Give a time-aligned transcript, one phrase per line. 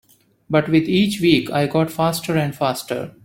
[0.49, 3.13] But with each week I got faster and faster.